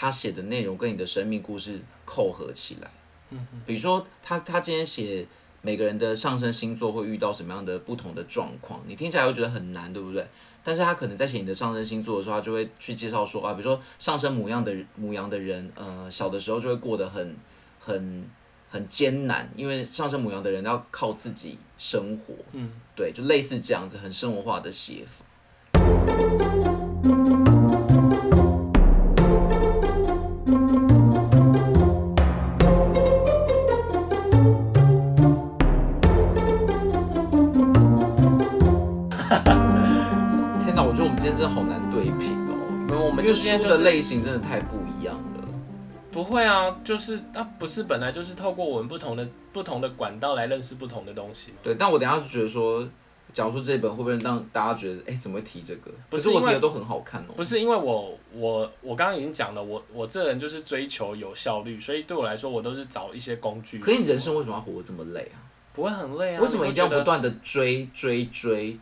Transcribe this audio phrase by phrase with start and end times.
[0.00, 2.90] 他写的内容跟你的生命故事扣合起来。
[3.28, 5.26] 嗯比如说他他今天写
[5.60, 10.26] 每个人的上升星座会遇到什么样的不同的状况，你听起来会觉得很难，对不对？
[10.64, 17.36] 但是他可能在写你的上升星座的时候，他就会去介绍说啊，比如说上升母羊的母羊的人，呃，小的时候就会过得很
[17.78, 18.26] 很
[18.70, 25.26] 很艰难，因为上升母羊的人要靠自己生活，嗯，对，就类似这样子很生活化的写法。
[41.50, 42.36] 好难对评
[42.88, 45.48] 哦，因为，书的类型真的太不一样了。
[46.10, 51.58] 不会啊，就是啊，不是本来就是透过我们不同的不同的管道来认识不同的东西吗？
[51.62, 52.86] 对，但我等下就觉得说，
[53.32, 55.90] 假如说这本会不会让大家觉得，哎、怎么会提这个？
[56.08, 57.34] 不是是我提的都很好看哦。
[57.36, 63.78] 不是因为我我我刚刚已经讲了，我我这人就是追求有效率，所以对我来说，我都是找一些工具。
[63.78, 65.38] 可是你人生为什么要活得这么累啊？
[65.72, 66.40] 不会很累啊？
[66.40, 67.00] 为什么一定要不？
[67.04, 68.78] 断的追追追？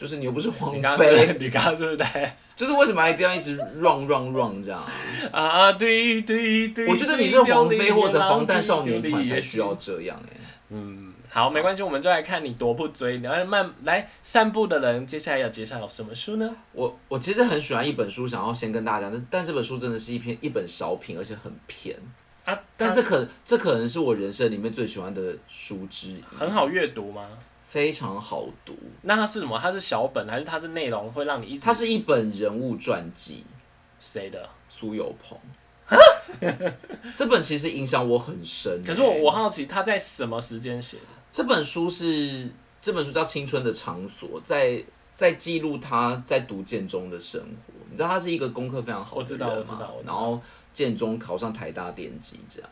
[0.00, 2.32] 就是你又不是黄你刚刚是不飞，是你刚刚对不对？
[2.56, 4.82] 就是为什么一定要一直 run run run 这样？
[5.30, 9.74] 啊，对对对，我觉得你是皇妃或者防弹少年团才需要。
[9.74, 10.36] 这样哎、
[10.70, 13.18] 嗯，好，没关系，我们就来看你多不追。
[13.18, 16.50] 然后慢来散步的人，接下来要介绍什么书呢？
[16.72, 21.94] 我我其实很喜欢一本书，想要先跟大家讲，但但这本书真的是一篇一本小品，而且很偏。
[22.46, 27.26] 啊，但这可这可能是我人生里面最喜欢的书之一，很好阅读吗？
[27.70, 28.76] 非常好读。
[29.02, 29.56] 那它是什么？
[29.56, 31.64] 它是小本还是它是内容会让你一直？
[31.64, 33.44] 它是一本人物传记，
[34.00, 34.48] 谁的？
[34.68, 35.38] 苏有朋。
[37.14, 41.02] 这本其实影响我很深欸、可是我我好奇他在什么时间写的？
[41.32, 42.48] 这本书是
[42.82, 44.82] 这本书叫《青春的场所》，在
[45.14, 47.72] 在记录他在读建中的生活。
[47.88, 50.40] 你知道他是一个功课非常好的我知道我知道我知道然后
[50.72, 52.70] 建中考上台大电机这样。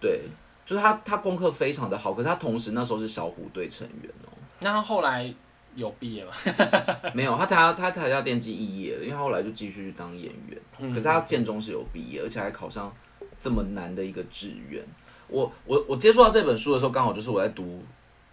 [0.00, 0.22] 对，
[0.70, 5.34] 就是他他功课非常的好，可是他同时那时候是小虎队成员哦、那他后来
[5.74, 6.30] 有毕业吗？
[7.12, 10.56] 没有，他台他台大电机肄业了，因为他后来就继续去当演员。
[10.78, 12.94] 嗯可是他建中是有毕业，而且还考上
[13.36, 14.80] 这么难的一个志愿。
[15.26, 17.82] 我我我接触到这本书的时候，刚好就是我在读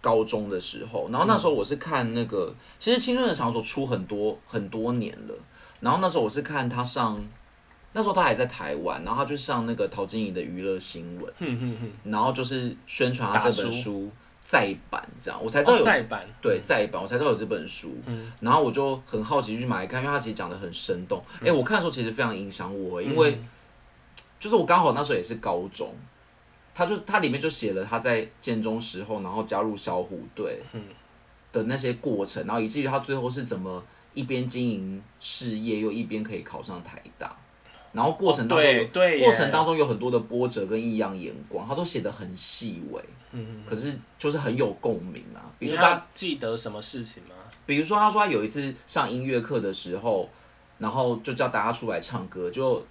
[0.00, 5.34] 高中的时候，然后那时候我是看那个，其实《青春的场所》出很多很多年了，
[5.80, 7.20] 然后那时候我是看他上，
[7.92, 14.10] 那时候他还在台湾，然后他就上那个陶晶莹的娱乐新闻，然后就是宣传他这本书书
[14.44, 16.26] 再版这样，我才知道有哦再版。
[16.40, 17.96] 对，再版，我才知道有这本书，
[18.40, 21.22] 然后我就很好奇去买来看，因为他其实讲的很生动。
[21.42, 23.40] 哎、我看的时候其实非常影响我，因为
[24.38, 25.94] 就是我刚好那时候也是高中，
[26.74, 30.60] 他就他里面就写了他在建中时候，然后加入小虎队
[31.52, 33.82] 的那些过程，然后以至于他最后是怎么
[34.14, 37.34] 一边经营事业，又一边可以考上台大。
[37.98, 45.50] 然后过程当中、哦对对过程当中有很多的波折跟异样眼光，他都写的很细微，嗯，可是就是很有共鸣啊。
[45.58, 47.34] 比如说他记得什么事情吗？
[47.66, 50.30] 比如说，他说他有一次上音乐课的时候，
[50.78, 52.86] 然后就叫大家出来唱歌，就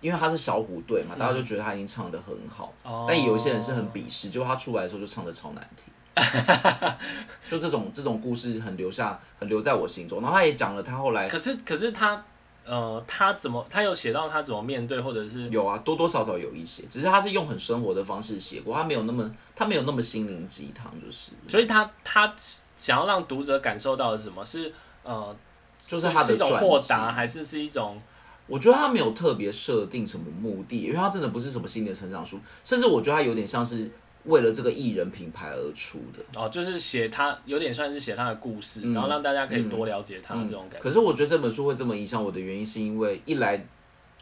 [0.00, 5.84] 因为他是小虎队嘛，大家就觉得他已经唱的很好，哦但有一些人是很鄙视，结果他出来的时候就唱的超难听。
[7.48, 10.20] 就这种这种故事很留下，很留在我心中。
[10.20, 12.22] 然后他也讲了他后来可是可是他
[12.70, 22.32] 呃，他怎么他有写到他怎么面对，或者是有啊，多多少少有一些，只是他是用很生活的方式写过，他没有那么他没有那么心灵鸡汤，就是所以他他
[22.76, 24.44] 想要让读者感受到的是什么？
[24.44, 24.72] 是
[25.02, 25.34] 呃，
[25.80, 28.00] 就是他的是一种传豁达，还是是一种
[28.46, 33.90] 我觉得他没有特别设定什么目的，因为他真的不是什么心理成长书，甚至我觉得他有点像是
[34.24, 36.40] 为了这个艺人品牌而出的。
[36.40, 40.82] 哦，就是写他有点算是写他的故事，嗯然后让大家可以多了解他嗯这种感觉。
[40.82, 43.66] 可是我觉得这本书会这么影响我的原因，是因为一来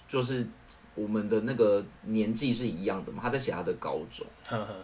[0.06, 0.47] 就是
[0.94, 4.26] 我们的那个年纪是一样的嘛，他在写他的高中；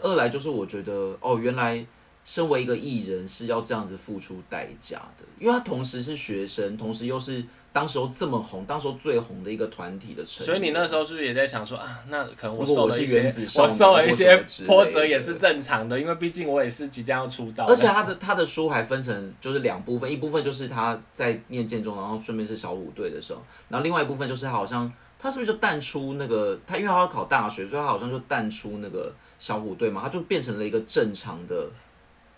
[0.02, 1.84] 二来就是我觉得哦，原来
[2.24, 7.44] 身为一个艺人是要这样子付出代价的，因为他同时是学生，同时又是
[7.74, 10.46] 当时候这么红，当时候最红的一个团体的成员。
[10.46, 17.64] 所以你那时候是不是也在想说啊，那可能我受了一些原子我年受了一些波折也是正常的，因为毕竟我也是即将要出道。
[17.66, 31.66] 而且他的他的书还分成就是两部分，一部分就是他在念建中，然后顺便是小虎队的时候，然后另外一部分就是他好像他是不是就淡出那个他，因为他要考大学，所以他好像就淡出那个小虎队嘛，他就变成了一个正常的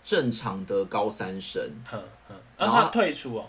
[0.03, 1.61] 正常的高三生。
[1.93, 3.45] 嗯嗯，然后然后他退出哦，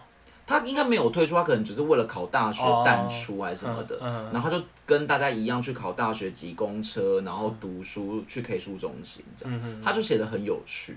[0.48, 3.98] 他应该没有退出，他可能只是为了考大学哦淡出还是什么的，
[4.32, 10.96] 然后他就跟大家一样去考大学，挤公车，然后读书，去 K 书中心这样，嗯他就写的很有趣。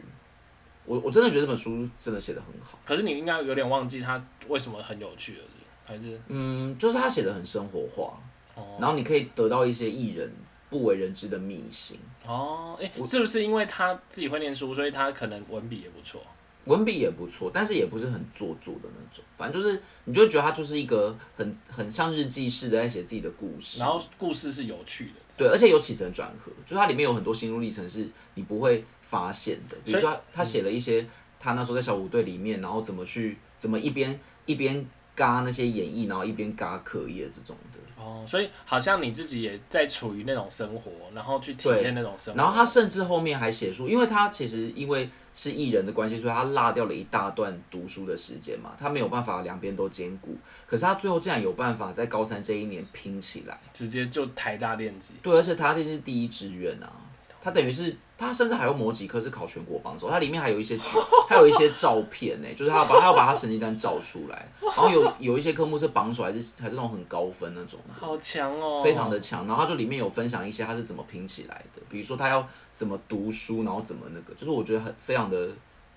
[0.86, 2.80] 我我真的觉得这本书真的写的很好。
[2.86, 5.44] 可是你应该有点忘记他为什么很有趣了，
[5.86, 8.18] 还是嗯，就是他写的很生活化，
[8.80, 10.34] 然后你可以得到一些艺人
[10.70, 12.00] 不为人知的秘辛。
[12.26, 16.22] 哦，哎、是不是因为他自己会念书，所以他可能文笔也不错？
[16.66, 25.12] 文笔也不错，但是也不是很做作的那种，反正就是你就会觉得他就是一个很很像日记式的在写自己的故事，然后故事是有趣的。
[25.38, 31.04] 对，而且有起承转合，就是它里面有很多心路历程是你不会发现的，比如说他他写了一些
[31.40, 34.86] 他那时候在小虎队里面，然后怎么去怎么一边一边
[35.16, 37.80] 嘎那些演绎，然后一边嘎课业这种的。
[38.02, 42.38] 哦，所以好像你自己也在处于那种生活，然后去体验那种生活。
[42.38, 50.36] 然后他甚至后面还写书，因为他其实因为是艺人的关系，所以他落掉了一大段读书的时间嘛，他没有办法两边都兼顾。
[50.66, 55.14] 可是他最后竟然有办法在高三这一年拼起来，直接就台大电机。
[55.22, 56.92] 对，而且台大电机是第一志愿啊，
[57.42, 60.78] 他等于是他甚至还有某几科是考全国榜首，他里面还有一些
[61.28, 67.80] 还有一些照片呢、就是他要把他要把他成绩单照出来，然后有有一些科目是榜首还是还是那种很高分那种。
[68.00, 68.84] 好强哦！
[68.84, 75.50] 非常的强，然后他就里面有分享一些他是怎么拼起来的，比如说他要怎么读书，然后怎么那个，就是我觉得很非常的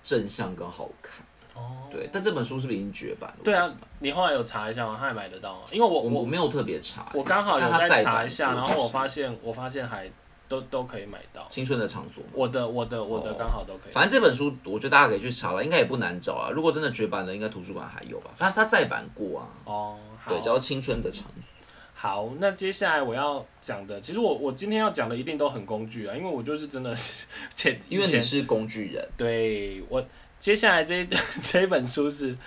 [0.03, 1.23] 正向跟好看。
[1.53, 3.37] 哦，对，但这本书是不是已经绝版了？
[3.41, 3.65] 对啊
[3.99, 4.97] 你后来有查一下吗？
[4.99, 5.61] 他还买得到吗？
[5.71, 10.11] 因为我我没有特别查，我刚好有在再查一下，然后我发现我发现还
[10.47, 11.47] 都都可以买到。
[11.49, 12.29] 青春的场所嘛。
[12.33, 13.91] 我的我的我的哦刚好都可以。
[13.91, 16.49] 反正这本书，我觉得大家可以去查了，应该也不难找啊。
[16.51, 18.31] 如果真的绝版了，应该图书馆还有吧？
[18.35, 19.47] 反正它再版过啊。
[19.65, 21.51] 哦，对，叫做《青春的场所
[21.97, 27.25] 好，那接下来我要讲的，其实我我今天要讲的一定都很工具啊，因为我就是真的是
[27.55, 29.07] 前》，因为你是工具人。
[29.17, 30.05] 对我
[30.37, 31.07] 接下来这一
[31.41, 32.37] 这一本书是，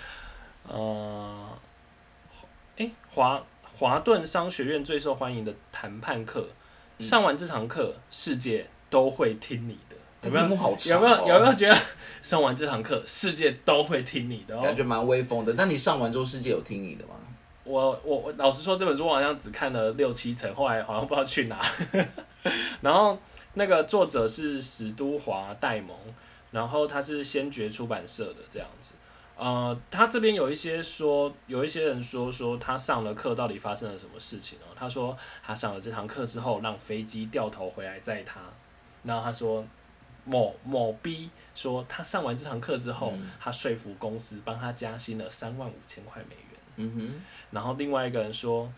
[0.67, 1.49] 呃，
[2.77, 3.43] 诶，华
[3.73, 6.55] 华顿商学院最受欢迎的谈判课，嗯
[6.99, 9.95] 上完这堂课，世界都会听你的。
[10.21, 11.77] 有没有有没有哦，有没有觉得
[12.21, 14.61] 上完这堂课，世界都会听你的哦？
[14.61, 15.53] 感觉蛮威风的？
[15.53, 17.11] 那你上完之后，世界有听你的吗？
[17.63, 21.61] 我我我老实说，这本书我好像只看了六七层，后来好像不知道去哪。
[22.81, 23.17] 然后
[23.53, 25.95] 那个作者是史都华戴蒙，
[26.51, 28.95] 然后他是先觉出版社的这样子。
[29.39, 34.75] 呃，他这边有一些说，有一些人说说他上了课到底发生了什么事情哦。
[34.75, 38.41] 他说他上了这堂课之后，让飞机掉头回来载他。
[39.03, 39.65] 然后他说
[40.25, 46.59] 某某 B 说他上完这堂课之后，他说服公司帮他加薪了三万五千块美元。
[46.75, 47.21] 嗯哼，
[47.51, 48.69] 然后另外一个人说，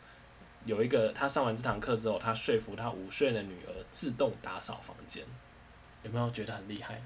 [0.65, 5.23] 有一个他上完这堂课之后，他说服他五岁的女儿自动打扫房间，
[6.03, 7.01] 有没有觉得很厉害？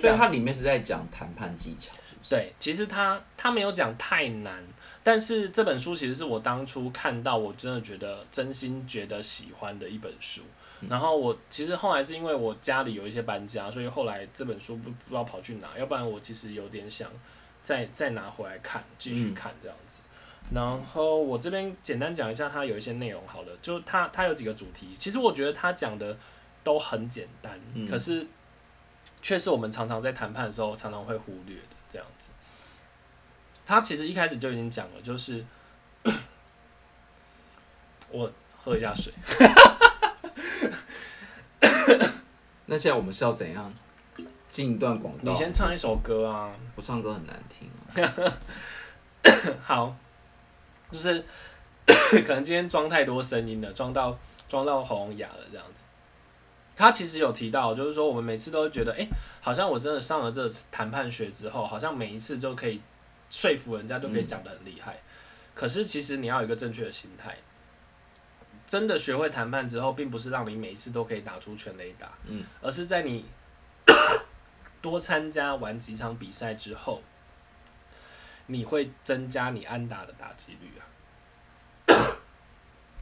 [0.00, 1.94] 所以它里面是在讲谈判技巧？
[2.28, 4.62] 对，其实他他没有讲太难，
[5.02, 10.42] 但是这本书其实是我当初看到，我真的觉得真心觉得喜欢的一本书。
[10.88, 17.08] 然后我其实后来是因为我家里有一些搬家，所以后来这本书不不知道跑去哪，要不然我其实有点想
[17.62, 20.02] 再再拿回来看，继续看这样子。
[20.52, 26.14] 然后我这边简单讲一下它有一些内容好了，就它它有几个主题，其实我觉得它讲的
[26.62, 28.26] 都很简单，嗯可是
[29.22, 32.32] 却是我们常常在谈判的时候常常会忽略的这样子。
[33.64, 35.42] 他其实一开始就已经讲了，就是
[38.10, 38.30] 我
[38.62, 39.12] 喝一下水。
[42.66, 43.72] 那现在我们是要怎样
[44.48, 45.20] 进一段广告？
[45.22, 46.52] 你先唱一首歌啊。
[46.74, 47.70] 我唱歌很难听
[48.02, 48.34] 啊。
[49.64, 49.96] 好，
[50.90, 51.24] 就是
[51.86, 54.18] 可能今天装太多声音了，装到
[54.48, 55.84] 装到喉咙哑了这样子。
[56.76, 59.06] 他其实有提到，就是说我们每次都会觉得，哎、
[59.40, 62.80] 好像我真的上了这谈判学之后，好像每一次就可以
[63.30, 64.96] 说服人家，就可以讲得很厉害。
[65.54, 67.36] 可是其实你要有一个正确的心态，
[68.66, 73.24] 真的学会谈判之后，并不是让你每一次都可以打出全垒打，嗯而是在你
[74.82, 77.00] 多参加完几场比赛之后，
[78.46, 80.82] 你会增加你安打的打击率啊。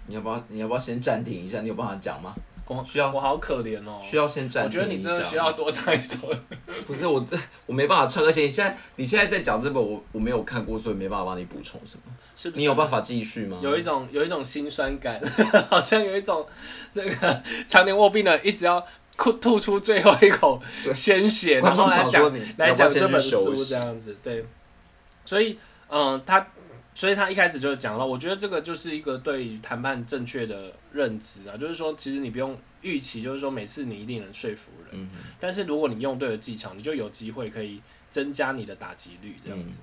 [0.06, 0.44] 你要不要？
[0.48, 1.62] 你要不要先暂停一下？
[1.62, 2.34] 你有办法讲吗？
[2.66, 4.00] 我需要我好可怜哦。
[4.02, 4.88] 需要先暂我觉停。
[4.88, 6.16] 得你真的需要多唱一首。
[6.86, 12.02] 不是我这我没办法唱，而且你现在你现在在讲这本我我没有看过，所以没办法帮你补充什么。
[12.34, 12.58] 是不是？
[12.58, 13.58] 你有办法继续吗？
[13.60, 15.20] 有一种有一种心酸感，
[15.68, 16.46] 好像有一种
[16.94, 18.84] 这个 常年卧病的一直要
[19.16, 20.60] 吐吐出最后一口
[20.94, 24.44] 鲜血，然观众后来讲想说你来要不要讲这本去休息书这样子，对。
[25.24, 25.56] 所以，
[25.88, 26.44] 嗯、他
[26.94, 35.08] 所以他一开始就讲了，我觉得这个就是一个对于谈判正确的认知啊，就是说，其实你不用预期，就是说每次你一定能说服人，嗯。
[35.40, 37.80] 但是如果你用对了技巧，你就有机会可以
[38.10, 39.64] 增加你的打击率这样子。
[39.70, 39.74] 嗯。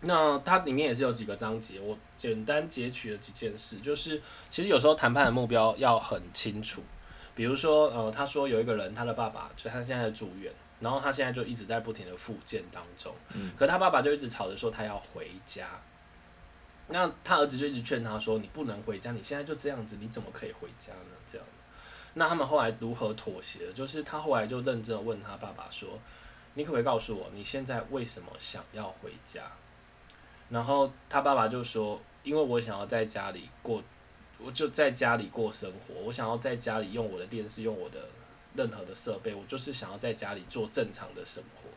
[0.00, 4.20] 那它里面也是有几个章节，我简单截取了几件事，就是
[4.50, 6.82] 其实有时候谈判的目标要很清楚，
[7.34, 13.50] 比如说呃，他说有一个人他的爸爸就他现在住院，然后他现在就一直在不停的复健当中，嗯。
[13.56, 15.68] 可他爸爸就一直吵着说他要回家，
[16.90, 21.46] 那他儿子就一直劝他说：“你不能回家，你现在就这样子，你怎么可以回家呢？”这样。
[22.14, 23.70] 那他们后来如何妥协？
[23.74, 25.98] 就是他后来就认真问他爸爸说
[26.54, 29.42] ：“你可不可以告诉我，你现在为什么想要回家？”
[30.48, 33.82] 然后他爸爸就说：“因为我想要在家里过，
[34.40, 35.94] 我就在家里过生活。
[36.02, 38.08] 我想要在家里用我的电视，用我的
[38.54, 41.68] 任何的设备，我就是想要在家里做正常的生活。”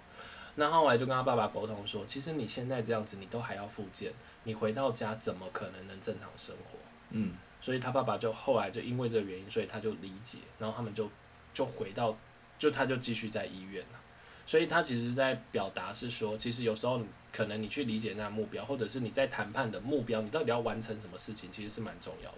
[0.56, 6.80] 那后来就跟他爸爸沟通说：“其实你现在这样子，你都还要复健。”你回到家怎么可能能正常生活？
[7.12, 11.10] 嗯，所以他爸爸就后来就因为这个原因，所以他就理解，然后他们就
[11.54, 12.18] 就回到，
[12.58, 14.00] 就他就继续在医院了。
[14.46, 22.38] 所以他其实在表达是说，其实有时候可能你去理解那目标，或者是你在谈判的目标，你到底要完成什么事情，其实是蛮重要的。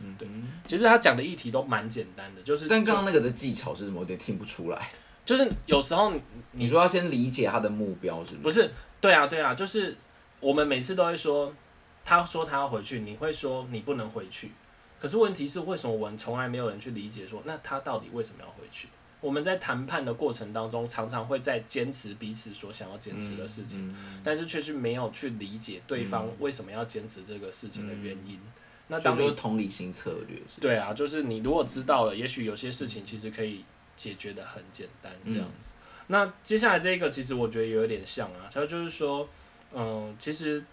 [0.00, 0.28] 嗯，对。
[0.66, 2.66] 其实他讲的议题都蛮简单的，就是。
[2.66, 4.00] 但刚刚那个的技巧是什么？
[4.00, 4.90] 有点听不出来。
[5.24, 6.12] 就是有时候
[6.52, 8.62] 你说要先理解他的目标是不是？
[8.62, 8.70] 不是，
[9.00, 9.96] 对啊，对啊，就是。
[10.44, 11.50] 我们每次都会说，
[12.04, 14.52] 他说他要回去，你会说你不能回去。
[15.00, 18.88] 可是问题是，为什么我们从来没有人去理解说，那他到底为什么要回去？
[19.22, 28.38] 我们在谈判的过程当中，常常会在坚持彼此所想要坚持的事情，但是却是没有去理解对方为什么要坚持这个事情的原因。
[28.88, 30.60] 那当做同理心策略是？
[30.60, 33.64] 对啊，就是你如果知道了，也许有些事情其实可以
[33.96, 35.72] 解决的很简单这样子。
[36.08, 39.26] 那接下来这个，其实我觉得有点像啊，他就是说。
[39.74, 40.64] 嗯，其实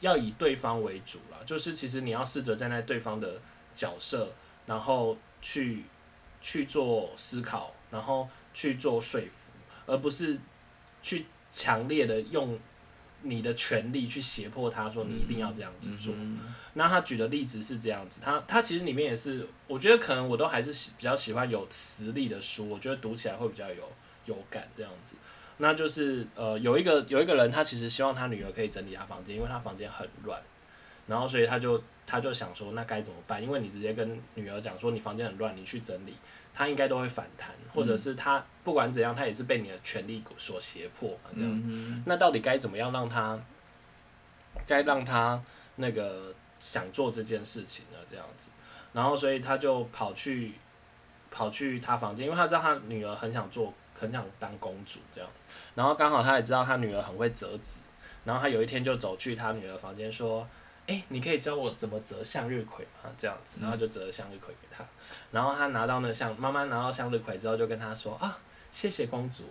[0.00, 3.40] 要以对方为主啦，就是其实你要试着站在对方的
[3.74, 4.32] 角色，
[4.66, 5.84] 然后去
[6.40, 9.50] 去做思考，然后去做说服，
[9.86, 10.38] 而不是
[11.02, 12.58] 去强烈的用
[13.22, 16.14] 你的权利去胁迫他说你一定要这样子做。
[16.74, 23.92] 那他举的例子是这样子，他他其实里面也是，我觉得可能我都还是喜比较喜欢有实力的书，我觉得读起来会比较有
[24.26, 25.16] 有感这样子。
[25.58, 30.40] 那就是呃，有一个有一个人，他其实希望他女儿可以整理他房间，因为他房间很乱，
[31.06, 33.42] 然后所以他就他就想说，那该怎么办？
[33.42, 36.14] 因为你直接跟女儿讲说你房间很乱，你去整理，
[36.52, 42.02] 他应该都会反弹，或者是他不管怎样，他也是被你的权力所胁迫嘛，这样。
[42.04, 43.38] 那到底该怎么样让他，
[44.66, 45.40] 该让他
[45.76, 47.98] 那个想做这件事情呢？
[48.08, 48.50] 这样子，
[48.92, 50.54] 然后所以他就跑去
[51.30, 55.30] 跑去他房间，因为他知道他女儿很想做，很想当公主这样。
[55.74, 57.80] 然后刚好他也知道他女儿很会折纸，
[58.24, 60.46] 然后他有一天就走去他女儿房间说
[60.86, 64.84] ：“哎，你可以教我怎么折向日葵吗？”这样子，然后就折了向日葵给他。
[65.30, 68.38] 然后他拿到那向妈妈拿到向日葵之后，就跟他说：“啊，
[68.70, 69.44] 谢谢公主。”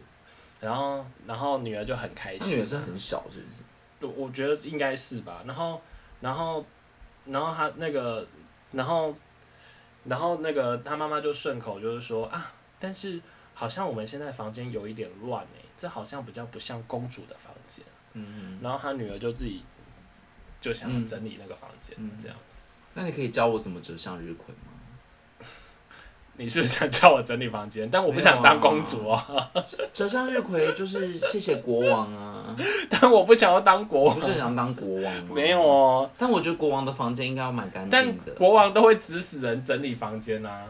[0.61, 2.55] 然后，然后女儿就很开心。
[2.57, 3.61] 女儿是很小，是不是？
[3.99, 5.41] 我我觉得应该是吧。
[5.45, 5.81] 然后，
[6.21, 6.65] 然后，
[7.25, 8.25] 然后他那个，
[8.71, 9.13] 然后，
[10.05, 13.21] 然后那个他妈妈就顺口就是说：“啊，但是
[13.53, 19.61] 好像我们现在房间有一点乱哎。”这好像比较不像公主的房间，嗯嗯然后他女儿就自己
[20.61, 22.61] 就想整理那个房间，这样子。
[22.93, 24.71] 那你可以教我怎么折向日葵吗？
[26.37, 27.89] 你是不是想叫我整理房间？
[27.91, 29.51] 但我不想当公主啊。
[29.91, 32.55] 折向日葵就是谢谢国王啊。
[32.89, 34.17] 但我不想要当国王。
[34.17, 35.35] 不是想当国王吗？
[35.35, 36.09] 没有哦。
[36.17, 38.31] 但我觉得国王的房间应该要蛮干净的。
[38.35, 40.63] 国王都会指使人整理房间啊。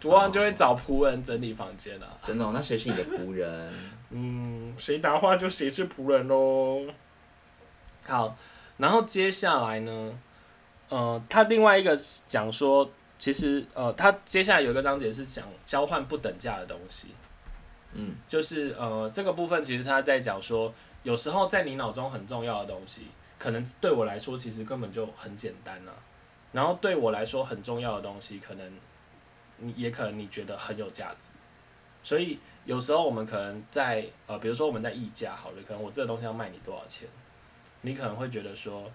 [0.00, 2.06] 国王就会找仆人整理房间啊。
[2.22, 2.50] 真的？
[2.52, 3.72] 那谁是你的仆人？
[4.10, 6.82] 嗯，谁答话就谁是仆人喽。
[8.06, 8.36] 好，
[8.78, 10.18] 然后接下来呢，
[10.88, 11.94] 呃，他另外一个
[12.26, 17.08] 讲说，其实呃，他接下来有一个章节是讲交换不等价的东西。
[17.92, 20.72] 嗯，就是呃，这个部分其实他在讲说，
[21.02, 23.08] 有时候在你脑中很重要的东西，
[23.38, 25.92] 可能对我来说其实根本就很简单啊。
[26.52, 28.72] 然后对我来说很重要的东西，可能
[29.58, 31.34] 你也可能你觉得很有价值，
[32.02, 32.38] 所以。
[32.64, 37.08] 有时候我们可能在呃，比如说我们在议价好了，可能我这个东西要卖你多少钱，
[37.80, 38.92] 你可能会觉得说，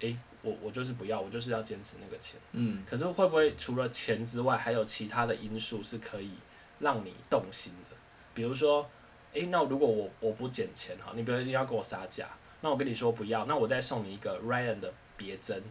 [0.00, 2.38] 诶，我我就是不要，我就是要坚持那个钱。
[2.52, 2.84] 嗯。
[2.86, 6.32] 可是会不会除了钱之外，还有其他的因素是可以
[6.80, 7.96] 让你动心的？
[8.34, 8.86] 比如说，
[9.32, 12.28] 诶，那如果我我不减钱哈，你比如一定要跟我杀价，
[12.60, 15.62] 那我跟你说不要，那我再送你一个 Ryan 的别针，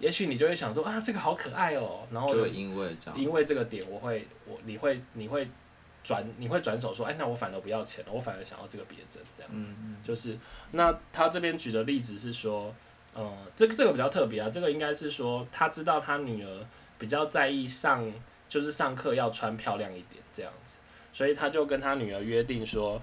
[0.00, 5.48] 也许你就会想说啊，这个好可爱哦，然后就因为这样，因为这个点，我会我你会你会。
[6.02, 10.34] 转你会转手说，哎，那我反而不要钱了，我反而想要这个别针这样子，就是
[10.70, 12.74] 那他这边举的例子是说，
[13.12, 16.66] 呃，这个这个比较特别啊，这个应该是说他知道他女儿
[16.98, 18.10] 比较在意上，
[18.48, 20.80] 就是上课要穿漂亮一点这样子，
[21.12, 23.00] 所以他就跟他女儿约定说，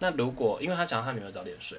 [0.00, 1.78] 那如果因为他想要他女儿早点睡，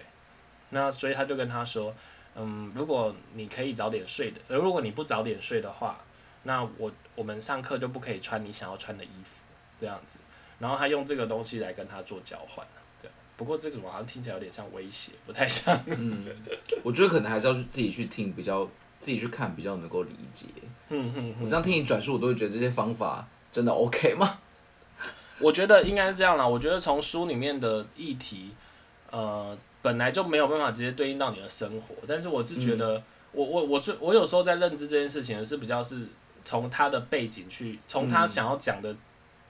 [0.72, 1.94] 那所以他就跟他说，
[2.36, 6.00] 嗯，如果你可以早点睡的，而如果你不早点睡的话，
[6.44, 9.44] 那我我们上课就不可以穿你想要穿的衣服
[9.80, 10.20] 这样子。
[10.60, 12.66] 然后他用这个东西来跟他做交换，
[13.02, 15.78] 对，不过这个好像听起来有点像威胁，不太像。
[15.88, 16.26] 嗯，
[16.84, 18.66] 我觉得可能还是要去自己去听，比较
[18.98, 20.48] 自己去看比较能够理解。
[20.90, 24.40] 嗯嗯我这样听你转述，我都会觉得这些方法真的 OK 吗？
[25.40, 26.48] 我觉得应该是这样啦。
[26.48, 28.52] 我觉得从书里面的议题，
[29.12, 31.94] 呃，本来就没有办法直接对应到你的生活。
[32.08, 36.08] 但是我是觉得，我我我最我有时候在认知这件事情是比较是
[36.44, 38.96] 从他的背景去，从他想要讲的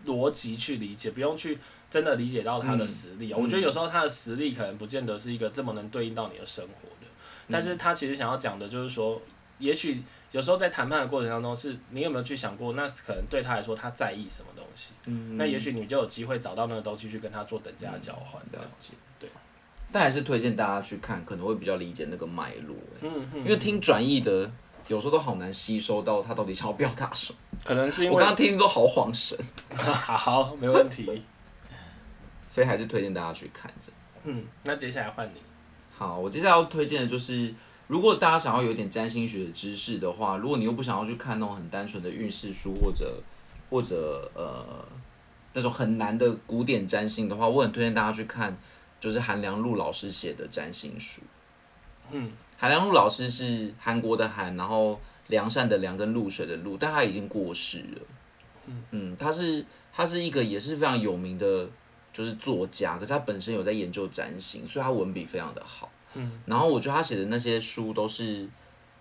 [0.06, 1.58] 逻辑去理解，不用去
[1.90, 3.34] 真的理解到他的实力。
[3.34, 7.08] 我觉得有时候他的实力可能不见得是一个这么能对应到你的生活的，
[7.50, 9.22] 但是他其实想要讲的就是说，
[9.60, 14.92] 也许有时候在谈判的过程当中，是你有没有去想过，那可能对他来说他在意什么东西？
[15.06, 18.96] 嗯，那也许你就有机会找到那个东西去跟他做等价交换，这样子。
[18.96, 19.05] 对，
[19.92, 22.76] 但还是推荐大家去看，可能会比较理解那个脉络。
[23.02, 24.52] 嗯嗯，因为听转译的
[24.88, 27.40] 有时候都好难吸收到他到底想要表达什么。
[27.64, 29.38] 可能是因为我刚刚听都好恍神，
[29.76, 31.06] 好，没问题。
[32.52, 33.92] 所以还是推荐大家去看着。
[34.24, 35.42] 嗯，那接下来换你。
[35.98, 37.54] 好，我接下来要推荐的就是，
[37.88, 43.22] 如果大家想要有点占星学的知识的话，如果你又不想要去看那种很单纯的运势书或者
[43.70, 44.86] 或者呃
[45.54, 48.58] 那种很难的古典占星的话，我很推荐大家去看，
[49.06, 51.22] 就是韩良露老师写的占星书。
[52.10, 58.02] 嗯，韩良露老师是韩国的韩，然后良善的良跟露水的露，但他已经过世了。
[58.90, 61.70] 嗯，他是他是一个也是非常有名的，
[62.12, 65.92] 就是作家，可是他本身有在研究占星，所以他文笔非常的好。
[66.16, 68.50] 嗯，然后我觉得他写的那些书都是，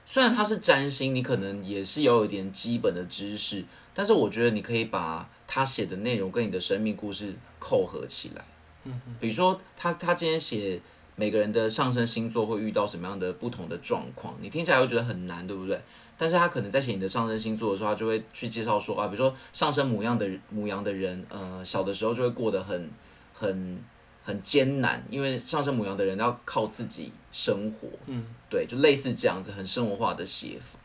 [0.04, 8.44] 虽然他是占星，你可能也是有一点基本的知识，但是我觉得你可以把他写的内容跟你的生命故事扣合起来。
[8.85, 10.81] 嗯，比如说他他今天写
[11.17, 15.81] 每个人的上升星座会遇到什么样的不同的状况，你听起来会觉得很难，对不对？
[16.17, 22.88] 但是他可能在写你的上升星座的时候，他就会去介绍说啊，比如说上升母羊的母羊的人，呃，小的时候就会过得很
[23.33, 23.83] 很
[24.23, 30.79] 很艰难，因为上升母羊的人要靠自己生活，嗯，对，就类似这样子很生活化的写法，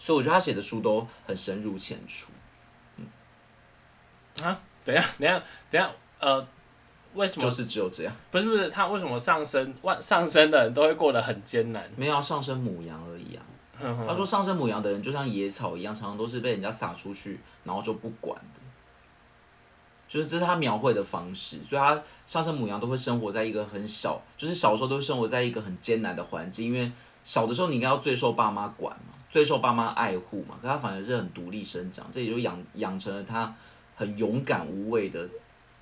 [0.00, 2.32] 所以我觉得他写的书都很深入浅出。
[2.96, 3.06] 嗯。
[4.44, 6.46] 啊，等一下，等一下，等一下，呃，
[7.14, 7.48] 为什么？
[7.48, 11.90] 就是只有这样，不是不是，他为什么上升万上升的人都会过得很艰难？
[11.96, 13.42] 没有要上升母羊而已啊。
[14.06, 18.60] 他说上升母羊的人就像野草一样，常常都是被人家撒出去，然后就不管的。
[20.08, 26.92] 就是这是他描绘的方式，所以他上升母羊都会生活在一个很小，就是小时候都生活在一个很艰难的环境，因为
[27.24, 33.52] 小的时候你应该要最受爸妈管嘛，最受爸妈爱护嘛，可他反而是很独立生长，这也就养养成了他
[33.96, 35.26] 很勇敢无畏的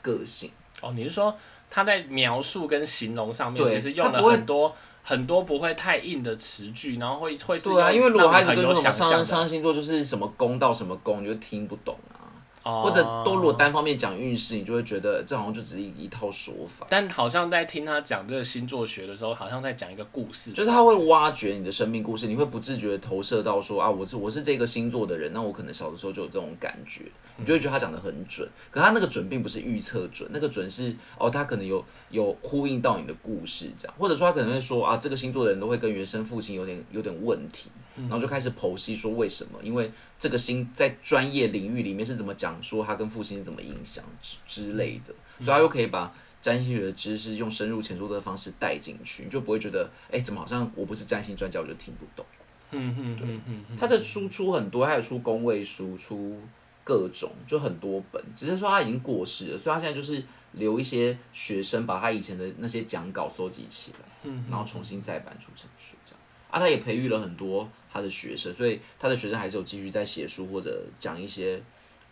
[0.01, 0.51] 个性。
[0.81, 1.37] 哦，你是说
[1.69, 12.20] 他在描述跟形容上面，其实用了很多很多不会太硬的词句，然后会会是对啊，因为如果他让你很有一直跟说什么上上星座就是什么宫到什么宫，你就听不懂啊。
[12.63, 16.87] 哦或者都如果单方面讲运势，你就会觉得这好像就只是一一套说法。
[16.91, 27.05] 但好像在听他讲这个星座学的时候，好像在讲一个故事，就是他会挖掘你的生命故事，你会不自觉的投射到说啊，我是我是这个星座的人，那我可能小的时候就有这种感觉，
[27.37, 28.49] 你就会觉得他讲的很准。
[28.71, 37.71] 可他那个准并不是预测准，那个准是哦，他可能有有呼应到你的故事这样，或者说他可能会说啊，这个星座的人都会跟原生父亲有点有点问题，
[38.03, 46.13] 然后就开始剖析说为什么，因为这个星在专业领域里面是怎么讲说他跟父亲是怎么影响之之类的，所以他又可以把。
[46.43, 52.25] 占星学的知识用深入浅出的方式带进去，你就不会觉得，哎、怎么好像我不是占星专家，我就听不懂。
[52.71, 56.41] 嗯嗯对嗯嗯，他的输出很多，还有出工位书，出
[56.83, 58.25] 各种，就很多本。
[58.35, 66.20] 只是说他已经过世了，所以他现在就是留一些学生把他以前的那些讲稿收集起来，然后重新再版出成书这样。
[66.51, 71.63] 啊，他也培育了很多他的学生，所以他的学生还是有继续在写书或者讲一些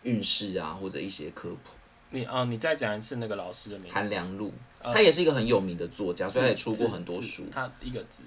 [0.03, 1.71] 运势啊，或者一些科普。
[2.11, 7.45] 你啊、你再讲一次那个老师的名字，韩良露，呃他也是一个很有名的作家，所以他也出过很多书。
[7.51, 8.23] 他一个字，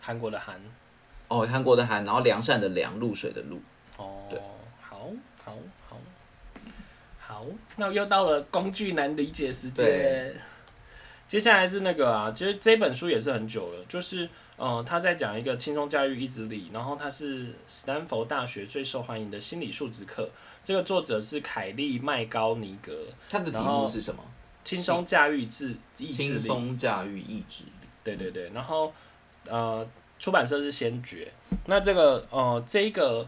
[0.00, 0.60] 韩国的韩。
[1.28, 3.60] 哦，韩国的韩，然后良善的良，露水的露。
[3.96, 4.38] 哦对，
[4.80, 5.10] 好，
[5.42, 5.56] 好，
[5.88, 5.96] 好，
[7.18, 10.34] 好，那又到了工具难理解时间对。
[11.34, 20.30] 接下来是那个啊，其实这本书也是很久了，就是呃，他在讲一个轻松驾驭意志力，然后他是斯坦福大学最受欢迎的心理素质课。
[20.62, 22.92] 这个作者是凯利麦高尼格，
[23.28, 24.22] 他的题目是什么？
[24.62, 26.46] 轻松驾驭自意志轻力。
[26.46, 27.88] 松驾驭意志力。
[28.04, 28.92] 对对对，然后
[29.48, 29.84] 呃，
[30.20, 31.26] 出版社是先觉。
[31.66, 33.26] 那这个呃，这个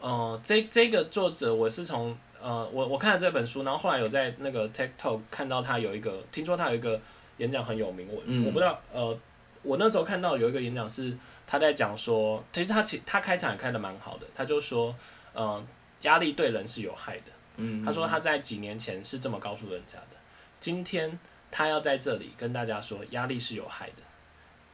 [0.00, 7.00] 呃，这这个作者，我是从呃，我我看了这本书，然后后来有在那个 TikTok 看到他有一个，听说他有一个
[7.40, 9.18] 演讲很有名，我、嗯我不知道呃，
[9.62, 14.94] 我那时候看到有一个演讲是他在讲说，其实他其他开场也开的蛮好的，他就说
[15.32, 15.66] 呃，
[16.02, 17.32] 压力对人是有害的。
[17.56, 20.16] 嗯，他说他在几年前是这么告诉人家的，
[20.60, 21.18] 今天
[21.50, 24.02] 他要在这里跟大家说，压力是有害的，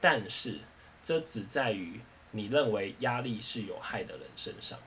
[0.00, 0.58] 但是
[1.02, 2.00] 这只在于
[2.32, 4.78] 你认为压力是有害的人身上。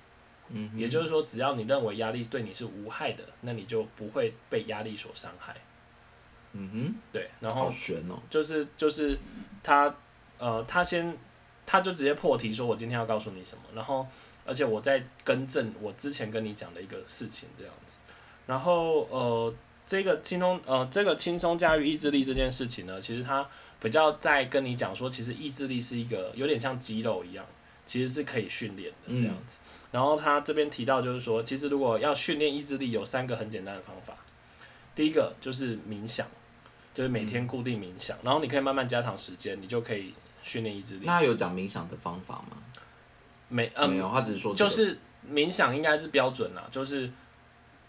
[0.51, 5.55] 嗯也就是说，只要你认为压力对你是无害的，那你就不会被压力所伤害。
[6.53, 8.19] 嗯哼对，然，后好悬哦。
[8.29, 9.17] 就是就是
[9.63, 9.93] 他
[10.37, 11.15] 呃，他先
[11.65, 14.07] 他就直接破题说，我今天要告诉你什么，然后
[14.45, 17.99] 而且我在更正我之前跟你讲的一个事情这样子。
[18.47, 19.53] 然后呃，
[19.85, 23.47] 这个轻松呃这个轻松驾驭意志力这件事情呢，其实他
[23.79, 27.45] 比较在跟你讲说，其实意志力是一个有点像肌肉一样，
[27.85, 29.59] 其实是可以训练的这样子。
[29.91, 34.13] 然后他这边提到就是说，其实如果要训练意志力，有三个很简单的方法。
[34.95, 36.27] 第一个就是冥想，
[36.93, 41.05] 就是每天固定冥想，然后你可以慢慢加长时间，你就可以训练意志力。
[41.05, 42.57] 那有讲冥想的方法吗？
[43.47, 44.97] 没嗯没有，他只是说这个就是
[45.31, 47.09] 冥想应该是标准啦，就是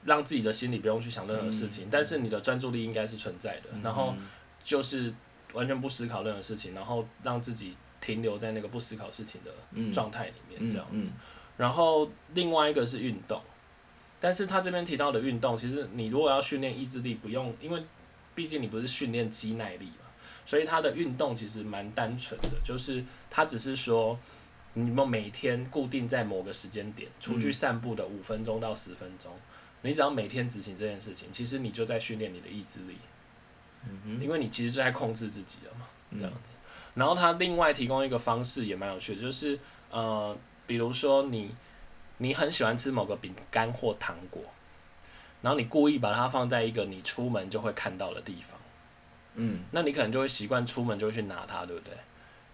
[0.04, 4.14] 让自己的心里不用去想任何事情，但是你的专注力应该是存在的，然后
[4.64, 5.12] 就是
[5.52, 11.10] 完全不思考任何事情，然后让自己停留在那个不思考事情的嗯状态里面这样子。
[11.10, 11.20] 嗯
[11.60, 13.38] 然后另外一个是运动，
[14.18, 17.82] 但是他这边提到的运动，其实你如果要训练意志力，不用，因为
[18.40, 20.08] 毕竟你不是训练肌耐力嘛，
[20.46, 24.18] 所以它的运动其实蛮单纯的，就是它只是说，
[24.72, 29.30] 你们每天固定在某个时间点出去散步的五分钟到十分钟，
[29.82, 32.96] 你只要每天执行这件事情，其实你就在训练你的意志力，
[33.86, 36.54] 嗯因为你其实就在控制自己了嘛，这样子。
[36.94, 39.58] 然后他另外提供一个方式也蛮有趣的，就是
[39.90, 40.34] 呃。
[40.66, 41.50] 比如说你，
[42.18, 44.40] 你很喜欢吃某个饼干或糖果，
[45.42, 48.58] 然后你故意把它放在一个你出门就会看到的地方，
[49.34, 51.94] 嗯，那你可能就会习惯出门就会去拿它，对不对？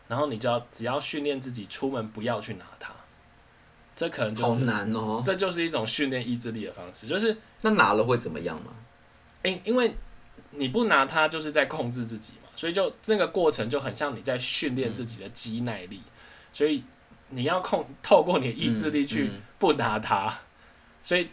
[0.08, 2.92] 然后你就要只要训练自己出门不要去拿它，
[3.96, 5.22] 这可能就好是难哦。
[5.24, 8.72] 这就是一种训练意志力的方式，就是那拿了会怎么样吗？
[9.42, 9.94] 因因为
[10.50, 16.00] 你不拿它就是在控制自己嘛，所以就这个过程就很像你在训练自己的肌耐力，
[16.52, 16.84] 所以。
[17.30, 20.32] 你要控透过你的意志力去不拿它，
[21.02, 21.26] 所以，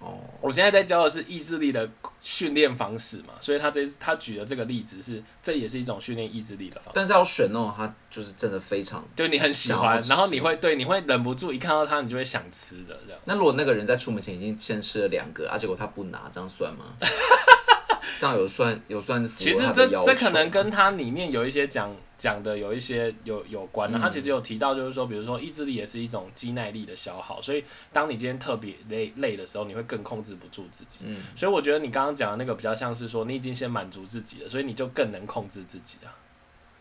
[0.00, 1.88] 哦，我现在在教的是意志力的
[2.20, 6.90] 训练方式嘛，所以他这他举的这个例子是，这也是一种训练意志力的方式。
[6.94, 13.20] 但是要选那种他就是真的非常，就你很喜欢，然后你会对你会忍不住一看到他，你就会想吃的这样。
[13.26, 16.86] 那如果那个人在出门前已经先吃了两个，啊，结果他不拿，这样算吗？
[18.18, 23.98] 这样有算有算符其实这这可能跟他里面有一些讲讲的有一些有有关的。
[23.98, 31.00] 他其实有提到，就是说，比如说意志力也是一种肌耐力的消耗，所以当你今天特别累累的时候，你会更控制不住自己。
[31.04, 36.12] 嗯，所以我觉得你刚刚讲的那个比较像是说，你已经先满足自己了，所以你就更能控制自己啊。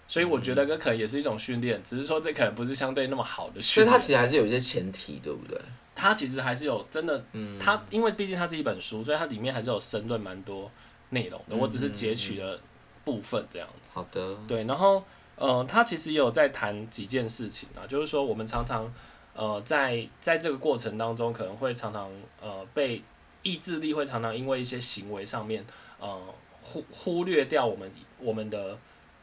[0.07, 3.87] 所以我觉得这可能也是一种训练，只是说这可能不是相对那么好的训练。
[3.89, 5.59] 所以它其实还是有一些前提，对不对？
[5.95, 10.71] 它其实还是有真的，嗯它因为毕竟它是一本书，所以它里面还是有深论蛮多
[11.09, 11.55] 内容的。
[11.55, 12.59] 我只是截取了
[13.03, 13.99] 部分这样子。
[13.99, 15.03] 好的，对，然后
[15.39, 18.93] 呃，他其实也有在谈几件事情啊，就是说我们常常
[19.33, 23.01] 呃在在这个过程当中，可能会常常呃被
[23.41, 25.65] 意志力会常常因为一些行为上面
[25.97, 26.21] 呃
[26.61, 28.77] 忽忽略掉我们我们的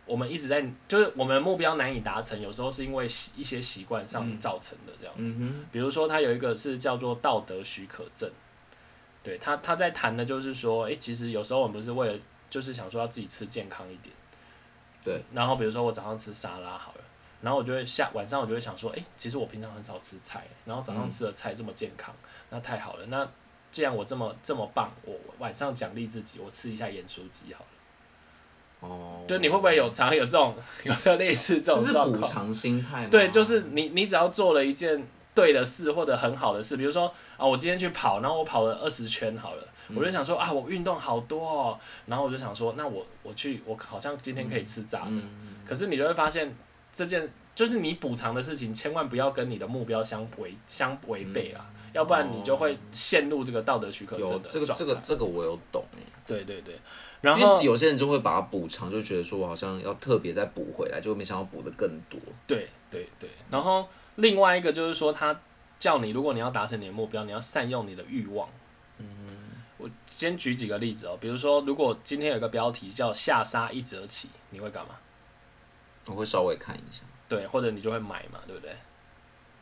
[0.07, 5.35] 我们一直在就是我们的目标难以达成，有时候是因为习一些习惯上造成的这样子。
[5.39, 8.31] 嗯比如说，他有一个是叫做道德许可证，
[9.23, 14.16] 对他他在谈的就是说，诶，其实有时候我们不是为了就是想说要自己吃健康一点，
[15.07, 17.01] 对，然后比如说我早上吃沙拉好了，
[17.41, 22.13] 然后我就会下晚上我就会想说，哎，其实我平常很少吃菜，然后早上吃的菜这么健康，
[22.51, 23.27] 那太好了，那
[23.71, 27.67] 既然我这么这么棒，我晚上奖励自己，我吃一下盐酥鸡好了。
[28.81, 32.21] 哦，就你会不会有常有这种 有这类似这这是种状况？
[32.21, 33.09] 补偿心态吗？
[33.11, 46.55] 对，就是你，你只要做了一件对的事或者很好的事，比如说啊，我今天去跑，然后我跑了二十圈好了，我就想说啊，我运动好多哦，然后我就想说，那我我去，我好像今天可以吃炸的，嗯，可是你就会发现
[46.93, 54.67] 这件就是你补偿的事情，千万不要跟你的目标相违相违背啦，要不然你就会陷入这个道德许可有证的这个。
[54.67, 56.01] 这个这个我有懂哎。
[56.27, 56.75] 对对对，
[57.21, 62.19] 然后有些人就会把它补偿，就觉得说我好像要特别再补回来，就没想到补的更多。
[62.49, 65.39] 对对对，然后另外一个就是说，他
[65.79, 68.49] 叫你，如果你要达成你的目标，你要善用你的欲望。
[69.79, 74.97] 嗯，我先举几个例子哦，比如说，如果今天有个标题叫“下杀一折起”，你会干嘛？
[76.07, 78.71] 我会稍微看一下，对，或者你就会买嘛，对不对？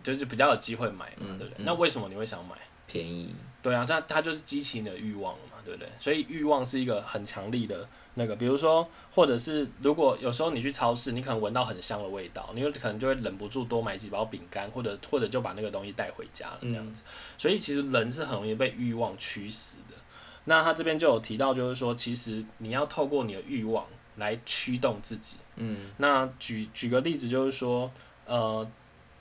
[0.03, 1.63] 就是比较有机会买嘛，嗯对不对？
[1.63, 2.55] 嗯那为什么你会想买？
[2.87, 3.35] 便宜。
[3.63, 5.89] 对啊，它它就是激起你的欲望了嘛，对不对？
[5.99, 17.03] 所以欲望是一个很强力的那个，比如说，或者是如果有时候你去超市，你可能闻到很香的味道，你有可能就会忍不住多买几包饼干，或者或者就把那个东西带回家了这样子。
[17.39, 19.97] 所以其实人是很容易被欲望驱使的。
[20.45, 25.39] 那他这边就有提到，就是说，其实你要透过你的欲望来驱动自己。
[25.57, 27.91] 嗯，那举举个例子，就是说，
[28.27, 28.67] 呃，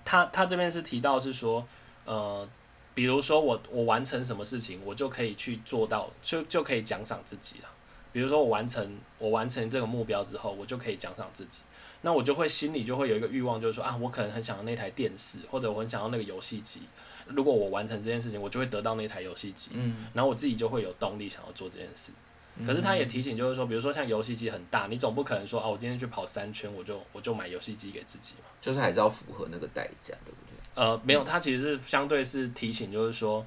[0.03, 1.65] 他他这边是提到是说，
[2.05, 2.47] 呃，
[2.93, 7.69] 比如说我我完成什么事情，我就可以去做到，就就可以奖赏自己了。
[8.11, 11.61] 比如说我完成我完成这个目标之后，我就可以奖赏自己。
[12.01, 16.81] 那我就会心里就会有一个欲望，就是说啊，我可能很想要那台电视，或者我很想要那个游戏机。
[17.35, 22.11] 如果我完成这件事情，我就会得到那台游戏机，嗯，然后我自己就会有动力想要做这件事。
[22.65, 28.45] 可是他也提醒，就是说，比如说像游戏机很大，你总不可能说啊，我今天去跑三圈，我就我就买游戏机给自己嘛。
[28.61, 30.53] 就是还是要符合那个代价，对不对？
[30.75, 33.43] 呃，没有，他其实是相对是提醒，就是说，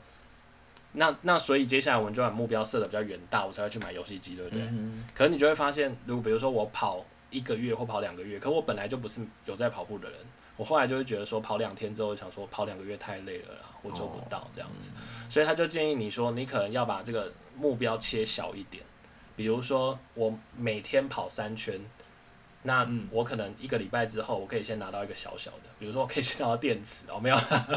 [0.95, 4.61] 那那所以接下来我们就把目标设的比较远大，我才会去买游戏机，对不对？
[4.63, 10.19] 嗯可是你就会发现，如果比如说我跑一个月或跑两个月，可我本来就不是有在跑步的人，
[10.57, 14.91] 我后来就会觉得说跑两天之后，想说跑两个月太累了啦，我做不到这样子，
[15.29, 18.83] 所以他就建议你说，你可能要把这个目标切小一点，
[19.37, 21.81] 比如说我每天跑三圈。
[22.63, 27.37] 那我可能一个礼拜之后，我可以先拿到一个小小的，比如说我可以先拿到电池哦，没有，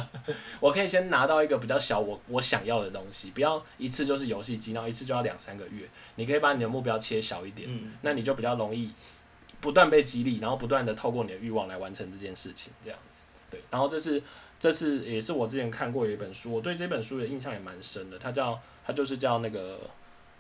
[0.60, 5.88] 我可以先拿到一个比较小我我想要的东西，不要一次就是游戏机，然后一次就要两三个月。
[6.16, 8.92] 你可以把你的目标切小一点，嗯那你就比较容易
[9.62, 13.24] 不断被激励，然后不断的透过你的欲望来完成这件事情，这样子。
[13.50, 14.22] 对，然后这是
[14.60, 19.80] 这是也是我之前看过有一本书，我对这本书的印象也蛮深的，它叫它就是叫那个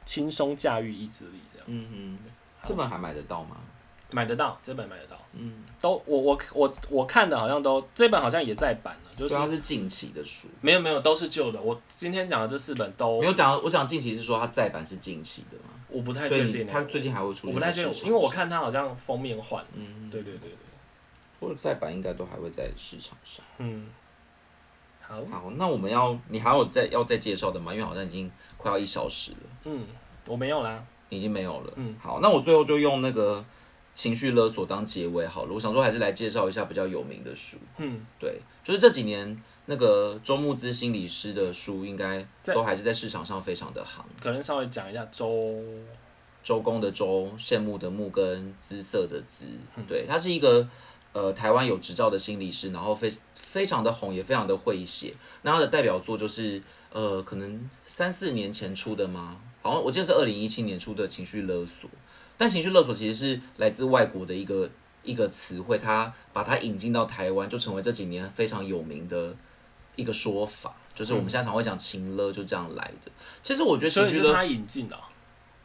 [0.05, 1.93] 轻松驾驭意志力这样子。
[1.95, 2.19] 嗯嗯，
[2.63, 3.58] 这本还买得到吗？
[4.12, 11.62] 买得到，这本买得到，嗯，都我我我我看的好像都这本好像也在版了，就是它是近期的书，没有没有都是旧的。
[11.62, 19.67] 我今天讲的这四本都没有讲，我讲近期是说它再版是近期的嘛，我不太确定欸，它最近还会出现我不太确定，因为我，看它好像封面换了。
[19.73, 20.58] 嗯，对对对对，
[21.41, 23.43] 或者再版应该都还会在市场上。
[23.58, 23.88] 嗯，
[25.01, 27.73] 好，好，那我们要你还有再要再介绍的吗？
[27.73, 29.86] 因为好像已经快要一小时了，嗯，
[30.27, 31.73] 我没有啦，已经没有了。
[31.75, 33.43] 嗯，好，那我最后就用那个
[33.99, 35.53] 情绪勒索当结尾好了。
[35.53, 37.57] 我想说还是来介绍一下比较有名的书。
[37.79, 44.05] 嗯，对，就是这几年那个周牧之心理师的书，应该都还是在市场上非常的行。
[44.21, 45.62] 可能稍微讲一下周，
[46.41, 50.65] 周公的周，羡慕的慕跟姿色的姿，嗯对，他是一个
[51.12, 55.13] 呃台湾有执照的心理师，然后非非常的红，也非常的会写。
[55.41, 59.35] 那他的代表作就是呃可能三四年前出的吗？
[59.62, 61.89] 好像我记得是二零一七年出的《情绪勒索》，
[62.39, 64.69] 但情绪勒索其实是来自外国的一个
[65.04, 69.36] 一个词汇，他把它引进到台湾，就成为这几年非常有名的
[69.97, 70.73] 一个说法。
[70.95, 73.12] 就是我们现在常会讲情勒，就这样来的。
[73.43, 74.97] 其实我觉得情绪勒他引进的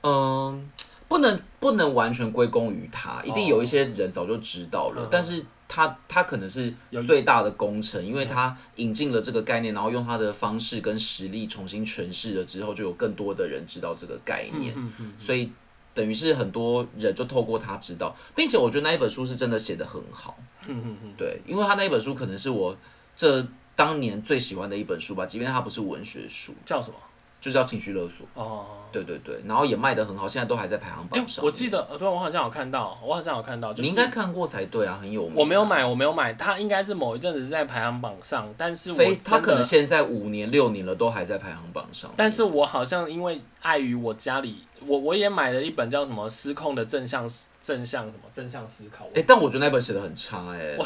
[0.01, 0.71] 哦、嗯，
[1.07, 6.73] 不能不能完全归功于他，一定有一些人早就知道了，嗯但是他他可能是
[7.07, 15.13] 最大的功臣，因为他引进了这个概念，然后用他的方式跟实力重新诠释了之后，就有更多的人知道这个概念，嗯嗯。
[15.19, 15.51] 所以
[15.95, 22.77] 等于是很多人就透过他知道，并且我觉得那一本书是真的写得很好，嗯嗯嗯，对，因为他那一本书可能是我
[23.17, 26.97] 这当年最喜欢的一本书吧，即便它不是文学书，叫什么？
[27.45, 28.27] 就叫情绪勒索。
[28.33, 31.45] 哦，对对对，然后也卖得很好，现在都还在排行哎、榜上。
[31.45, 35.37] 我记得，呃对，我好像有看到，我好像有看到，就是你应该看过才对啊，很有名啊。
[35.37, 42.11] 我没有买，我没有买，它应该是某一阵子在排行榜上，但是我非真他可能，现在五年六年了，都还在排行榜上。
[42.17, 47.29] 但是我好像因为碍于我家里，我我也买了一本叫什么《失控的正向
[47.61, 50.79] 正向什么正向思考》，哎、但我觉得那本写的很差哎、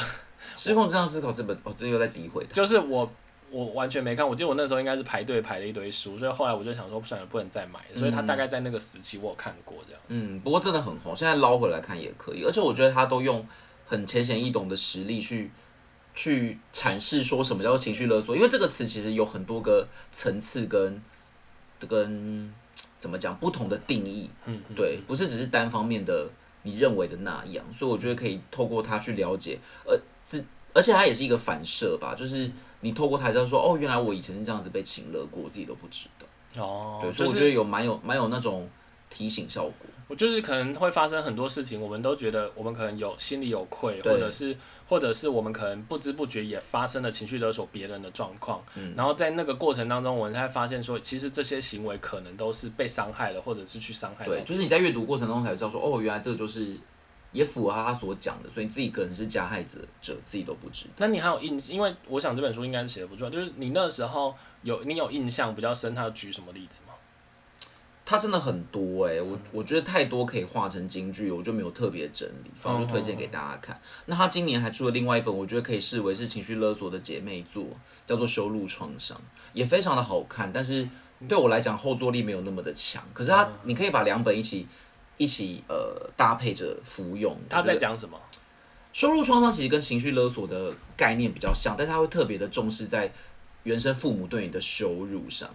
[0.57, 2.53] 失控正向思考这本，哦，这又在诋毁他。
[2.53, 3.09] 就是我
[3.50, 10.02] 我完全没看，我记得我那时候应该是排队排了一堆书，所以后来我就想说，算了，不能再买了，所以它大概在那个时期我有看过这样。
[10.08, 12.44] 嗯，不过真的很红，现在捞回来看也可以。
[12.44, 13.46] 而且我觉得他都用
[13.87, 15.50] 很浅显易懂的实力去
[16.14, 21.02] 去阐释说什么叫做情绪勒索，因为这个词其实有很多个层次跟
[21.87, 22.52] 跟
[22.98, 24.28] 怎么讲不同的定义。
[24.44, 26.28] 嗯，嗯对，不是只是单方面的
[26.64, 36.62] 你认为的那样，所以我觉得可以透过它去了解，而，自而且它也是一个反射吧，就是你透过台上说，哦，原来我以前是这样子被情勒过，我自己都不知道。
[36.62, 38.68] 哦，对，所以我觉得有蛮有蛮有那种
[39.10, 39.72] 提醒效果。
[40.08, 44.56] 我就是可能会发生很多事情，我们都觉得我们可能有心里有愧，或者是
[44.88, 56.74] 或者是我们可能不知不觉也发生了情绪勒索别人的状况，嗯然后在那个过程当中，我们才发现说，其实这些行为可能都是被伤害了，或者是去伤害对，就是你在阅读过程中才知道说，哦，原来这就是
[57.32, 60.90] 也符合他所讲的，所以自己可能是加害者者，自己都不知道。
[60.98, 66.94] 那你还有印，因为我想这本书应该是写的不错，就是你那时候有你有印象比较深，他举什么例子吗？
[68.06, 73.78] 他真的很多哎、我我觉得太多可以画成京剧，我就没有特别整理，反正就推荐给大家看。
[74.06, 77.66] 那他今年还出了另外一本，我觉得可以视为是情绪勒索的姐妹作，
[78.06, 79.14] 叫做《修路创伤》，
[79.52, 80.88] 也非常的好看，但是
[81.28, 83.04] 对我来讲后坐力没有那么的强。
[83.12, 84.66] 可是他，你可以把两本一起
[85.18, 87.37] 一起呃搭配着服用。
[87.50, 88.18] 他在讲什么？
[88.90, 93.12] 收入创伤其实跟情绪勒索的概念比较像，但是他会特别的重视在
[93.62, 95.48] 原生父母对你的羞辱上，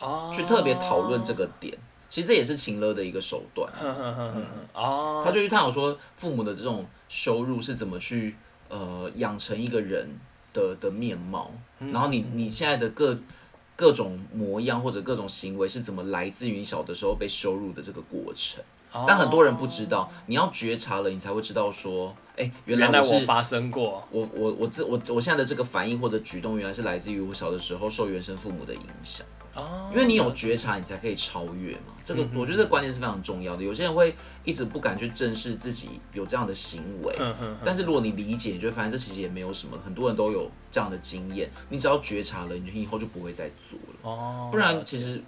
[0.00, 1.78] 哦，去特别讨论这个点。
[2.10, 3.72] 其实这也是情勒的一个手段。
[4.74, 8.34] 哦，他就去探讨说父母的这种羞辱是怎么去
[8.68, 10.18] 呃养成一个人
[10.52, 13.16] 的的面貌，然后你你现在的各
[13.76, 18.62] 各种模样或者各种行为是怎么来自于你小的时候被羞辱的这个过程。
[19.06, 29.26] 但很多人不知道，你要觉察了，你才会知道说，哎，原来我发生过，我我我自我我现在的这个反应或者举动，原来是来自于我小的时候受原生父母的影响。
[29.54, 31.92] 哦，因为你有觉察，你才可以超越嘛。
[32.04, 33.62] 这个我觉得这个观念是非常重要的。
[33.62, 37.14] 有些人会一直不敢去正视自己有这样的行为，
[37.64, 41.50] 但是如果你理解，你就会发现这其实也没有什么，很多人都有这样的经验。
[41.68, 44.10] 你只要觉察了，你以后就不会再做了。
[44.10, 45.22] 哦，不然其实。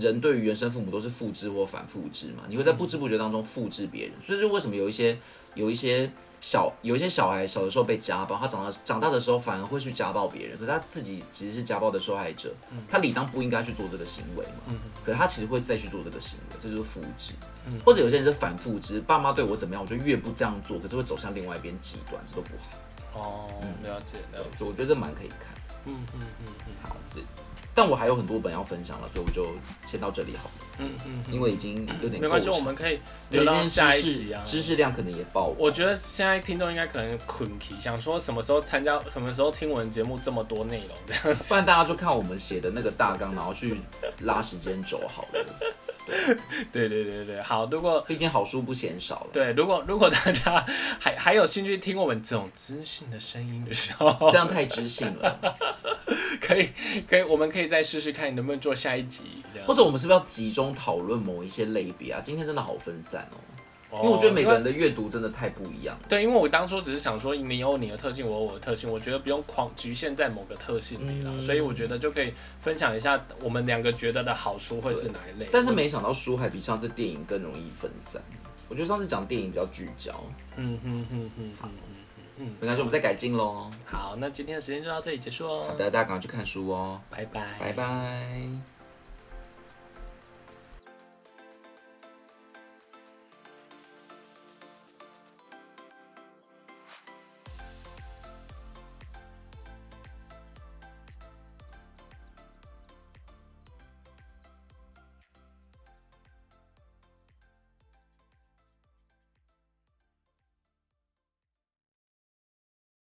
[0.00, 5.16] 人对于原生父母都是复制或反复制嘛，你会在不知不觉当中复制别人，所以就为什么有一些
[5.54, 12.52] 有一些小有一些小孩小的时候被家暴，他长大长大的时候反而会去家暴别人，可是他自己其实是家暴的受害者，
[12.90, 17.32] 他理当不应该去做这个行为嘛，可是他其实会再去做这个行为，这就是复制，
[17.84, 22.78] 或者有些人是反复制，爸妈对我怎么样，我就越不这样做，可是会走向另外一边极端，这都不好。
[23.18, 23.48] 哦，
[23.82, 25.48] 了解了解，我觉得蛮可以看。
[25.86, 26.96] 嗯嗯嗯嗯，好。
[27.76, 29.48] 但我还有很多本要分享了，所以我就
[29.86, 30.50] 先到这里好了。
[30.78, 34.42] 嗯嗯，因为已经有点没关系，我们可以留到下一集啊。
[34.46, 35.54] 知识量可能也爆。
[35.58, 41.44] 我觉得现在听众应该可能困题，想说什么时候参加，什么时候听我们节目这么多内容这样子。
[41.48, 43.78] 不然大家就看我们写的那个大纲，然后去
[44.20, 45.46] 拉时间轴好了。
[46.72, 49.30] 对对对对好，如果毕竟好书不嫌少了。
[49.32, 50.64] 对，如果如果大家
[50.98, 55.56] 还还有兴趣听我们这种知性的声音的时候，这样太知性了。
[56.40, 56.70] 可以，
[57.08, 59.22] 可以，我们可以再试试看，能不能做下一集，
[59.66, 62.20] 或者我们是不是要集中讨论某一些类别啊？
[62.22, 63.36] 今天真的好分散哦，
[64.02, 65.98] 因为我觉得每个人的阅读真的太不一样。
[66.08, 75.48] 对，因为我当初只是想说，你有你的特性，我有我的特性，我觉得不用框局限在某个特性里了，所以我觉得就可以分享一下我们两个觉得的好书会是哪一类。
[75.52, 78.20] 但是没想到书还比上次电影更容易分散。
[78.68, 80.12] 我觉得上次讲电影比较聚焦。
[80.56, 81.68] 嗯嗯嗯嗯，好。
[82.38, 83.70] 嗯，没关系，我们再改进喽。
[83.86, 85.64] 好，那今天的时间就到这里结束哦。
[85.68, 87.00] 好的，大家赶快去看书哦。
[87.08, 88.75] 拜拜，拜拜。